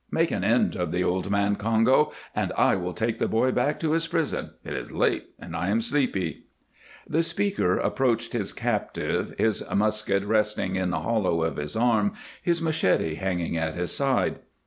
[0.09, 3.79] Make an end of the old man, Congo, and I will take the boy back
[3.81, 4.55] to his prison.
[4.65, 6.45] It is late and I am sleepy."
[7.07, 12.63] The speaker approached his captive, his musket resting in the hollow of his arm, his
[12.63, 14.39] machete hanging at his side.